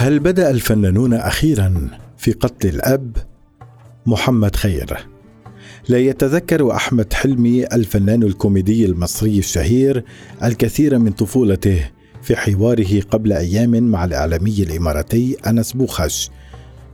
هل 0.00 0.18
بدأ 0.18 0.50
الفنانون 0.50 1.14
أخيرا 1.14 1.90
في 2.16 2.32
قتل 2.32 2.68
الأب؟ 2.68 3.16
محمد 4.06 4.56
خير 4.56 5.06
لا 5.88 5.98
يتذكر 5.98 6.72
أحمد 6.72 7.12
حلمي 7.12 7.66
الفنان 7.66 8.22
الكوميدي 8.22 8.86
المصري 8.86 9.38
الشهير 9.38 10.04
الكثير 10.44 10.98
من 10.98 11.12
طفولته 11.12 11.90
في 12.22 12.36
حواره 12.36 13.00
قبل 13.00 13.32
أيام 13.32 13.70
مع 13.70 14.04
الإعلامي 14.04 14.62
الإماراتي 14.62 15.36
أنس 15.46 15.72
بوخش 15.72 16.30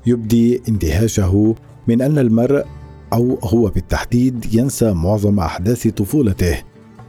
يبدي 0.07 0.63
اندهاشه 0.69 1.55
من 1.89 2.03
أن 2.03 2.19
المرء 2.19 2.65
أو 3.13 3.39
هو 3.43 3.69
بالتحديد 3.69 4.55
ينسى 4.55 4.93
معظم 4.93 5.41
أحداث 5.41 5.89
طفولته 5.89 6.59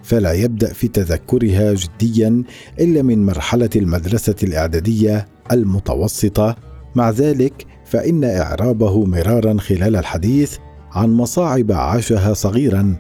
فلا 0.04 0.34
يبدأ 0.34 0.74
في 0.74 0.88
تذكرها 0.88 1.74
جديا 1.74 2.44
إلا 2.80 3.02
من 3.02 3.26
مرحلة 3.26 3.70
المدرسة 3.76 4.36
الإعدادية 4.44 5.35
المتوسطة. 5.52 6.56
مع 6.96 7.10
ذلك 7.10 7.66
فإن 7.86 8.24
إعرابه 8.24 9.06
مرارا 9.06 9.58
خلال 9.60 9.96
الحديث 9.96 10.58
عن 10.92 11.10
مصاعب 11.10 11.72
عاشها 11.72 12.34
صغيرا. 12.34 12.96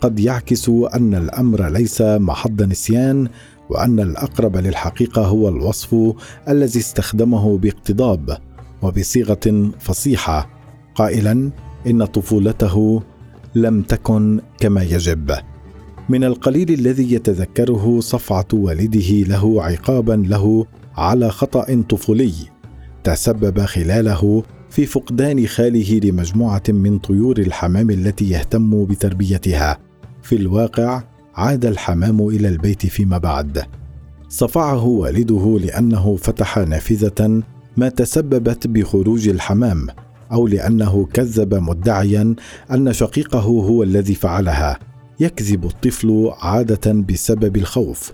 قد 0.00 0.20
يعكس 0.20 0.68
أن 0.68 1.14
الأمر 1.14 1.68
ليس 1.68 2.02
محض 2.02 2.62
نسيان 2.62 3.28
وأن 3.70 4.00
الأقرب 4.00 4.56
للحقيقة 4.56 5.26
هو 5.26 5.48
الوصف 5.48 6.14
الذي 6.48 6.80
استخدمه 6.80 7.58
باقتضاب 7.58 8.38
وبصيغة 8.82 9.70
فصيحة. 9.80 10.50
قائلا 10.94 11.50
إن 11.86 12.04
طفولته 12.04 13.02
لم 13.54 13.82
تكن 13.82 14.40
كما 14.60 14.82
يجب. 14.82 15.32
من 16.08 16.24
القليل 16.24 16.70
الذي 16.70 17.12
يتذكره 17.12 18.00
صفعة 18.00 18.46
والده 18.52 19.10
له 19.10 19.62
عقابا 19.62 20.12
له 20.12 20.66
على 20.98 21.30
خطأ 21.30 21.82
طفولي 21.88 22.32
تسبب 23.04 23.60
خلاله 23.60 24.42
في 24.70 24.86
فقدان 24.86 25.46
خاله 25.46 26.00
لمجموعة 26.04 26.62
من 26.68 26.98
طيور 26.98 27.38
الحمام 27.38 27.90
التي 27.90 28.30
يهتم 28.30 28.84
بتربيتها. 28.84 29.78
في 30.22 30.36
الواقع 30.36 31.02
عاد 31.34 31.64
الحمام 31.64 32.28
إلى 32.28 32.48
البيت 32.48 32.86
فيما 32.86 33.18
بعد. 33.18 33.62
صفعه 34.28 34.84
والده 34.84 35.58
لأنه 35.62 36.16
فتح 36.16 36.58
نافذة 36.58 37.42
ما 37.76 37.88
تسببت 37.88 38.66
بخروج 38.66 39.28
الحمام 39.28 39.86
أو 40.32 40.46
لأنه 40.46 41.08
كذب 41.12 41.54
مدعيا 41.54 42.34
أن 42.70 42.92
شقيقه 42.92 43.40
هو 43.40 43.82
الذي 43.82 44.14
فعلها. 44.14 44.78
يكذب 45.20 45.64
الطفل 45.64 46.30
عادة 46.40 46.92
بسبب 46.92 47.56
الخوف. 47.56 48.12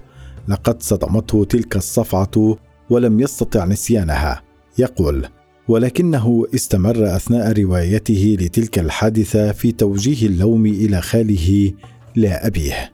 لقد 0.49 0.83
صدمته 0.83 1.45
تلك 1.45 1.77
الصفعة 1.77 2.57
ولم 2.91 3.21
يستطع 3.21 3.65
نسيانها. 3.65 4.43
يقول 4.79 5.27
ولكنه 5.69 6.47
استمر 6.55 7.17
أثناء 7.17 7.63
روايته 7.63 8.37
لتلك 8.41 8.79
الحادثة 8.79 9.53
في 9.53 9.73
توجيه 9.73 10.27
اللوم 10.27 10.67
إلى 10.67 11.01
خاله 11.01 11.73
لا 12.17 12.47
أبيه. 12.47 12.93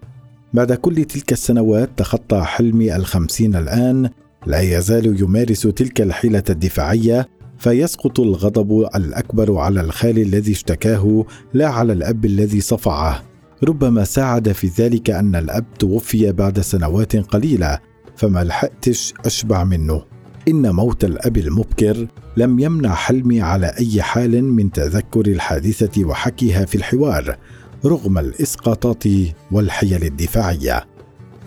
بعد 0.55 0.73
كل 0.73 1.05
تلك 1.05 1.33
السنوات 1.33 1.91
تخطى 1.97 2.41
حلمي 2.41 2.97
الخمسين 2.97 3.57
الآن 3.57 4.11
لا 4.47 4.61
يزال 4.61 5.21
يمارس 5.21 5.63
تلك 5.63 6.01
الحيلة 6.01 6.43
الدفاعية 6.51 7.29
فيسقط 7.59 8.21
الغضب 8.21 8.89
الأكبر 8.95 9.59
على 9.59 9.81
الخال 9.81 10.19
الذي 10.19 10.53
اشتكاه 10.53 11.25
لا 11.53 11.69
على 11.69 11.93
الأب 11.93 12.25
الذي 12.25 12.61
صفعه. 12.61 13.23
ربما 13.65 14.05
ساعد 14.05 14.53
في 14.53 14.67
ذلك 14.67 15.11
أن 15.11 15.37
الأب 15.37 15.65
توفي 15.79 16.33
بعد 16.33 16.61
سنوات 16.61 17.17
قليلة 17.17 17.79
فما 18.21 18.45
لحقتش 18.45 19.15
أشبع 19.25 19.65
منه. 19.65 20.03
إن 20.49 20.71
موت 20.71 21.05
الأب 21.05 21.37
المبكر 21.37 22.07
لم 22.37 22.59
يمنع 22.59 22.95
حلمي 22.95 23.41
على 23.41 23.67
أي 23.67 24.03
حال 24.03 24.45
من 24.45 24.73
تذكر 24.73 25.27
الحادثة 25.27 26.05
وحكيها 26.05 26.65
في 26.65 26.75
الحوار 26.75 27.37
رغم 27.85 28.19
الإسقاطات 28.19 29.05
والحيل 29.53 30.05
الدفاعية. 30.05 30.87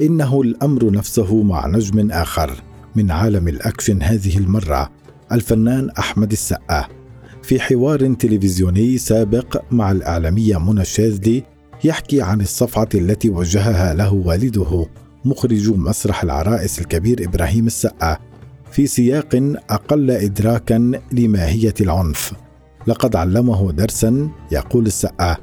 إنه 0.01 0.41
الأمر 0.41 0.91
نفسه 0.91 1.43
مع 1.43 1.67
نجم 1.67 2.11
آخر 2.11 2.51
من 2.95 3.11
عالم 3.11 3.47
الأكشن 3.47 4.01
هذه 4.01 4.37
المرة 4.37 4.89
الفنان 5.31 5.89
أحمد 5.89 6.31
السقا. 6.31 6.87
في 7.43 7.59
حوار 7.59 8.13
تلفزيوني 8.13 8.97
سابق 8.97 9.61
مع 9.71 9.91
الإعلامية 9.91 10.57
منى 10.57 10.81
الشاذلي 10.81 11.43
يحكي 11.83 12.21
عن 12.21 12.41
الصفعة 12.41 12.89
التي 12.95 13.29
وجهها 13.29 13.93
له 13.93 14.13
والده. 14.13 14.85
مخرج 15.25 15.69
مسرح 15.69 16.23
العرائس 16.23 16.79
الكبير 16.79 17.25
إبراهيم 17.25 17.67
السقا 17.67 18.17
في 18.71 18.87
سياق 18.87 19.55
أقل 19.69 20.11
ادراكا 20.11 20.91
لماهية 21.11 21.73
العنف. 21.81 22.33
لقد 22.87 23.15
علمه 23.15 23.71
درسا 23.71 24.29
يقول 24.51 24.85
السقا 24.85 25.37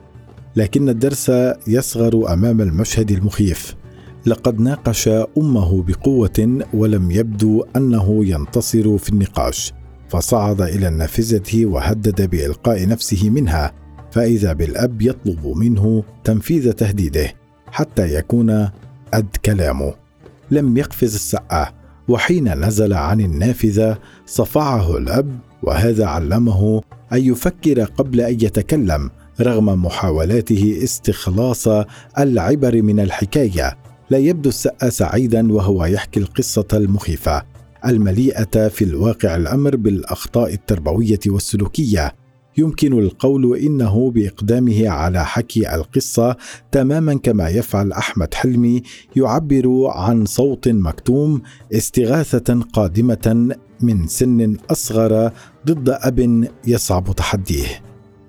لكن 0.56 0.88
الدرس 0.88 1.32
يصغر 1.66 2.32
أمام 2.32 2.60
المشهد 2.60 3.10
المخيف. 3.10 3.74
لقد 4.26 4.60
ناقش 4.60 5.08
أمه 5.38 5.82
بقوة 5.82 6.58
ولم 6.74 7.10
يبدو 7.10 7.64
أنه 7.76 8.26
ينتصر 8.26 8.98
في 8.98 9.08
النقاش. 9.08 9.72
فصعد 10.08 10.60
إلى 10.60 10.88
النافذة 10.88 11.66
وهدد 11.66 12.30
بإلقاء 12.30 12.88
نفسه 12.88 13.30
منها 13.30 13.72
فإذا 14.10 14.52
بالأب 14.52 15.02
يطلب 15.02 15.46
منه 15.46 16.04
تنفيذ 16.24 16.72
تهديده 16.72 17.32
حتى 17.72 18.14
يكون 18.14 18.68
أد 19.14 19.36
كلامه. 19.44 19.94
لم 20.50 20.76
يقفز 20.76 21.14
السقا 21.14 21.72
وحين 22.08 22.64
نزل 22.66 22.92
عن 22.92 23.20
النافذة 23.20 23.98
صفعه 24.26 24.96
الأب 24.96 25.38
وهذا 25.62 26.06
علمه 26.06 26.82
أن 27.12 27.24
يفكر 27.24 27.84
قبل 27.84 28.20
أن 28.20 28.34
يتكلم 28.34 29.10
رغم 29.40 29.84
محاولاته 29.84 30.80
استخلاص 30.82 31.68
العبر 32.18 32.82
من 32.82 33.00
الحكاية. 33.00 33.78
لا 34.10 34.18
يبدو 34.18 34.48
السقا 34.48 34.88
سعيدا 34.88 35.52
وهو 35.52 35.84
يحكي 35.84 36.20
القصة 36.20 36.66
المخيفة. 36.72 37.42
المليئة 37.86 38.68
في 38.68 38.84
الواقع 38.84 39.36
الأمر 39.36 39.76
بالأخطاء 39.76 40.54
التربوية 40.54 41.20
والسلوكية. 41.26 42.19
يمكن 42.60 42.98
القول 42.98 43.56
إنه 43.56 44.10
بإقدامه 44.10 44.88
على 44.88 45.24
حكي 45.24 45.74
القصة 45.74 46.36
تماما 46.72 47.14
كما 47.14 47.48
يفعل 47.48 47.92
أحمد 47.92 48.34
حلمي 48.34 48.82
يعبر 49.16 49.86
عن 49.86 50.26
صوت 50.26 50.68
مكتوم 50.68 51.42
استغاثة 51.72 52.60
قادمة 52.72 53.56
من 53.80 54.06
سن 54.06 54.56
أصغر 54.70 55.30
ضد 55.66 55.88
أب 55.88 56.48
يصعب 56.66 57.16
تحديه. 57.16 57.66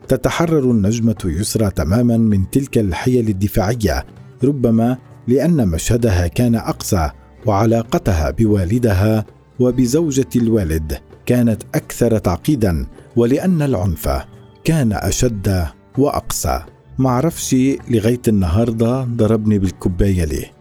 تتحرر 0.07 0.71
النجمة 0.71 1.21
يسرى 1.25 1.69
تماما 1.69 2.17
من 2.17 2.49
تلك 2.49 2.77
الحيل 2.77 3.29
الدفاعية 3.29 4.05
ربما 4.43 4.97
لأن 5.27 5.67
مشهدها 5.67 6.27
كان 6.27 6.55
اقسى 6.55 7.09
وعلاقتها 7.45 8.31
بوالدها 8.31 9.25
وبزوجة 9.61 10.27
الوالد 10.35 10.97
كانت 11.25 11.63
أكثر 11.75 12.17
تعقيدا 12.17 12.85
ولأن 13.15 13.61
العنف 13.61 14.09
كان 14.63 14.93
أشد 14.93 15.65
واقسى 15.97 16.61
معرفش 16.97 17.55
لغاية 17.89 18.21
النهارده 18.27 19.01
ضربني 19.01 19.59
بالكوباية 19.59 20.23
ليه؟ 20.25 20.51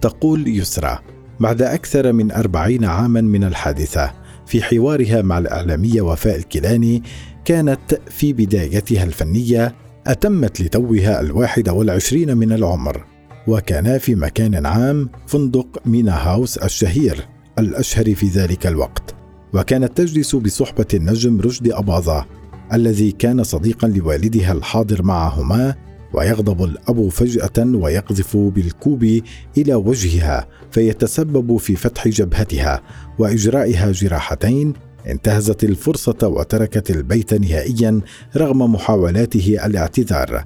تقول 0.00 0.48
يسرى. 0.48 0.98
بعد 1.40 1.62
أكثر 1.62 2.12
من 2.12 2.32
أربعين 2.32 2.84
عاما 2.84 3.20
من 3.20 3.44
الحادثة 3.44 4.12
في 4.46 4.62
حوارها 4.62 5.22
مع 5.22 5.38
الإعلامية 5.38 6.00
وفاء 6.00 6.36
الكيلاني 6.36 7.02
كانت 7.44 8.00
في 8.10 8.32
بدايتها 8.32 9.04
الفنية 9.04 9.74
أتمت 10.06 10.60
لتوها 10.60 11.20
الواحد 11.20 11.68
والعشرين 11.68 12.36
من 12.36 12.52
العمر 12.52 13.04
وكانا 13.46 13.98
في 13.98 14.14
مكان 14.14 14.66
عام 14.66 15.10
فندق 15.26 15.82
مينا 15.86 16.28
هاوس 16.28 16.58
الشهير. 16.58 17.28
الأشهر 17.60 18.14
في 18.14 18.26
ذلك 18.26 18.66
الوقت. 18.66 19.14
وكانت 19.54 19.96
تجلس 19.96 20.36
بصحبة 20.36 20.86
النجم 20.94 21.40
رشدي 21.40 21.74
أباظة 21.74 22.26
الذي 22.72 23.12
كان 23.12 23.42
صديقا 23.42 23.88
لوالدها 23.88 24.52
الحاضر 24.52 25.02
معهما 25.02 25.74
ويغضب 26.14 26.64
الأب 26.64 27.08
فجأة 27.08 27.76
ويقذف 27.76 28.36
بالكوب 28.36 29.20
إلى 29.58 29.74
وجهها 29.74 30.48
فيتسبب 30.70 31.56
في 31.56 31.76
فتح 31.76 32.08
جبهتها 32.08 32.82
وإجرائها 33.18 33.92
جراحتين 33.92 34.72
انتهزت 35.06 35.64
الفرصة 35.64 36.18
وتركت 36.22 36.90
البيت 36.90 37.34
نهائيا 37.34 38.00
رغم 38.36 38.72
محاولاته 38.72 39.66
الاعتذار. 39.66 40.44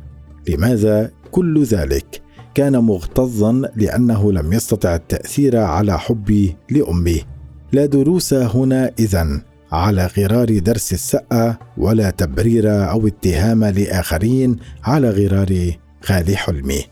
لماذا 0.48 1.10
كل 1.30 1.62
ذلك؟ 1.62 2.23
كان 2.54 2.78
مغتظا 2.78 3.52
لأنه 3.76 4.32
لم 4.32 4.52
يستطع 4.52 4.94
التأثير 4.94 5.56
على 5.56 5.98
حبي 5.98 6.56
لأمه. 6.70 7.20
لا 7.72 7.86
دروس 7.86 8.34
هنا 8.34 8.90
اذا 8.98 9.40
على 9.72 10.06
غرار 10.18 10.58
درس 10.58 10.92
السأة 10.92 11.58
ولا 11.76 12.10
تبرير 12.10 12.90
أو 12.90 13.06
اتهام 13.06 13.64
لآخرين 13.64 14.56
على 14.84 15.10
غرار 15.10 15.70
خال 16.02 16.36
حلمي 16.36 16.84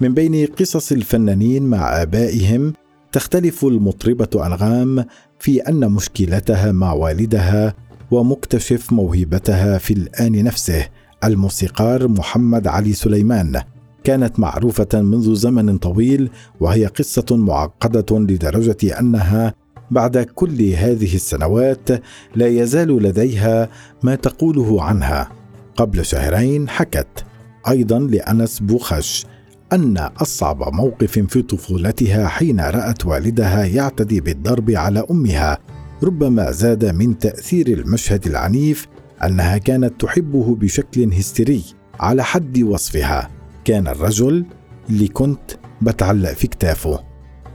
من 0.00 0.14
بين 0.14 0.46
قصص 0.46 0.92
الفنانين 0.92 1.62
مع 1.62 2.02
آبائهم 2.02 2.72
تختلف 3.12 3.64
المطربة 3.64 4.46
أنغام 4.46 5.04
في 5.38 5.60
أن 5.60 5.90
مشكلتها 5.92 6.72
مع 6.72 6.92
والدها 6.92 7.74
ومكتشف 8.10 8.92
موهبتها 8.92 9.78
في 9.78 9.94
الآن 9.94 10.44
نفسه 10.44 10.86
الموسيقار 11.24 12.08
محمد 12.08 12.66
علي 12.66 12.92
سليمان. 12.92 13.60
كانت 14.08 14.40
معروفة 14.40 14.88
منذ 14.94 15.34
زمن 15.34 15.78
طويل 15.78 16.30
وهي 16.60 16.86
قصة 16.86 17.26
معقدة 17.30 18.18
لدرجة 18.18 19.00
أنها 19.00 19.54
بعد 19.90 20.18
كل 20.18 20.62
هذه 20.62 21.14
السنوات 21.14 21.88
لا 22.34 22.46
يزال 22.46 23.02
لديها 23.02 23.68
ما 24.02 24.14
تقوله 24.14 24.82
عنها. 24.82 25.30
قبل 25.76 26.04
شهرين 26.04 26.68
حكت 26.68 27.24
أيضا 27.68 27.98
لأنس 27.98 28.60
بوخش 28.60 29.26
أن 29.72 29.96
أصعب 29.98 30.74
موقف 30.74 31.18
في 31.18 31.42
طفولتها 31.42 32.28
حين 32.28 32.60
رأت 32.60 33.06
والدها 33.06 33.64
يعتدي 33.64 34.20
بالضرب 34.20 34.70
على 34.70 35.04
أمها 35.10 35.58
ربما 36.02 36.50
زاد 36.50 36.84
من 36.84 37.18
تأثير 37.18 37.68
المشهد 37.68 38.26
العنيف 38.26 38.86
أنها 39.24 39.58
كانت 39.58 40.00
تحبه 40.00 40.54
بشكل 40.54 41.12
هستيري 41.12 41.64
على 42.00 42.24
حد 42.24 42.62
وصفها. 42.62 43.37
كان 43.68 43.88
الرجل 43.88 44.44
اللي 44.90 45.08
كنت 45.08 45.50
بتعلق 45.82 46.32
في 46.32 46.46
كتافه. 46.46 47.00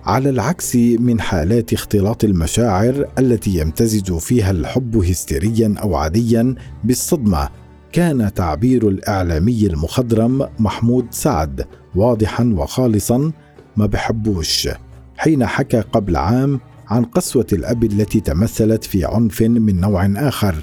على 0.06 0.30
العكس 0.30 0.75
من 0.75 1.21
حالات 1.21 1.74
اختلاط 1.74 2.24
المشاعر 2.24 3.06
التي 3.19 3.57
يمتزج 3.57 4.18
فيها 4.18 4.51
الحب 4.51 4.98
هستيريا 4.98 5.75
أو 5.81 5.95
عاديا 5.95 6.56
بالصدمة 6.83 7.50
كان 7.92 8.33
تعبير 8.33 8.88
الإعلامي 8.88 9.65
المخضرم 9.68 10.50
محمود 10.60 11.07
سعد 11.12 11.65
واضحا 11.95 12.54
وخالصا 12.57 13.31
ما 13.77 13.86
بحبوش 13.86 14.69
حين 15.18 15.45
حكى 15.45 15.81
قبل 15.81 16.15
عام 16.15 16.60
عن 16.88 17.04
قسوة 17.04 17.48
الأب 17.54 17.83
التي 17.83 18.19
تمثلت 18.19 18.83
في 18.83 19.06
عنف 19.06 19.42
من 19.42 19.80
نوع 19.81 20.06
آخر 20.15 20.56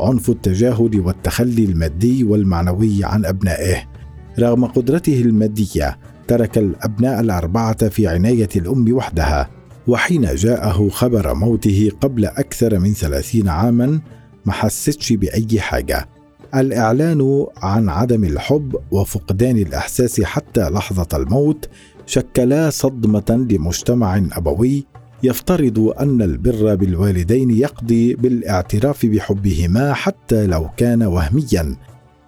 عنف 0.00 0.30
التجاهل 0.30 1.00
والتخلي 1.00 1.64
المادي 1.64 2.24
والمعنوي 2.24 3.04
عن 3.04 3.24
أبنائه. 3.24 3.99
رغم 4.38 4.64
قدرته 4.64 5.20
المادية 5.20 5.98
ترك 6.28 6.58
الأبناء 6.58 7.20
الأربعة 7.20 7.88
في 7.88 8.06
عناية 8.06 8.48
الأم 8.56 8.92
وحدها 8.92 9.50
وحين 9.86 10.34
جاءه 10.34 10.88
خبر 10.88 11.34
موته 11.34 11.90
قبل 12.00 12.24
أكثر 12.24 12.78
من 12.78 12.92
ثلاثين 12.92 13.48
عاما 13.48 14.00
ما 14.44 14.52
حستش 14.52 15.12
بأي 15.12 15.60
حاجة. 15.60 16.08
الإعلان 16.54 17.46
عن 17.56 17.88
عدم 17.88 18.24
الحب 18.24 18.76
وفقدان 18.90 19.56
الإحساس 19.56 20.20
حتى 20.20 20.60
لحظة 20.60 21.08
الموت 21.14 21.68
شكلا 22.06 22.70
صدمة 22.70 23.46
لمجتمع 23.50 24.22
أبوي 24.32 24.86
يفترض 25.22 25.94
أن 26.00 26.22
البر 26.22 26.74
بالوالدين 26.74 27.50
يقضي 27.50 28.14
بالاعتراف 28.14 29.06
بحبهما 29.06 29.92
حتى 29.92 30.46
لو 30.46 30.68
كان 30.76 31.02
وهميا. 31.02 31.76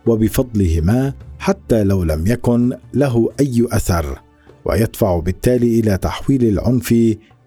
وبفضلهما 0.07 1.13
حتى 1.39 1.85
لو 1.85 2.05
لم 2.05 2.27
يكن 2.27 2.77
له 2.95 3.29
أي 3.41 3.67
أثر 3.73 4.21
ويدفع 4.65 5.19
بالتالي 5.19 5.81
إلى 5.81 5.99
تحويل 5.99 6.45
العنف 6.45 6.95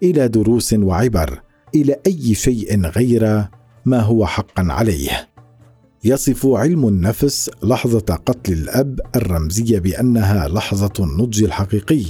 إلى 0.02 0.28
دروس 0.28 0.72
وعبر 0.72 1.40
إلى 1.74 1.96
أي 2.06 2.34
شيء 2.34 2.86
غير 2.86 3.44
ما 3.84 4.00
هو 4.00 4.26
حقا 4.26 4.66
عليه. 4.72 5.28
يصف 6.04 6.46
علم 6.46 6.88
النفس 6.88 7.50
لحظة 7.62 8.14
قتل 8.26 8.52
الأب 8.52 9.00
الرمزية 9.16 9.78
بأنها 9.78 10.48
لحظة 10.48 10.92
النضج 11.00 11.42
الحقيقي 11.42 12.04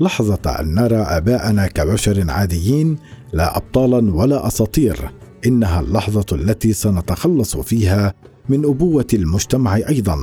لحظة 0.00 0.50
أن 0.60 0.74
نرى 0.74 0.96
آباءنا 0.96 1.66
كبشر 1.66 2.30
عاديين 2.30 2.98
لا 3.32 3.56
ابطالا 3.56 4.14
ولا 4.14 4.46
أساطير 4.46 5.10
إنها 5.46 5.80
اللحظة 5.80 6.26
التي 6.32 6.72
سنتخلص 6.72 7.56
فيها 7.56 8.14
من 8.48 8.64
أبوة 8.64 9.06
المجتمع 9.14 9.76
أيضا 9.76 10.18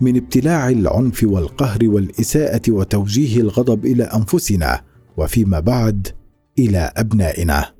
من 0.00 0.16
ابتلاع 0.16 0.68
العنف 0.68 1.24
والقهر 1.24 1.78
والإساءة 1.82 2.62
وتوجيه 2.68 3.40
الغضب 3.40 3.86
إلى 3.86 4.04
أنفسنا 4.04 4.80
وفيما 5.16 5.60
بعد 5.60 6.08
إلى 6.58 6.92
أبنائنا. 6.96 7.72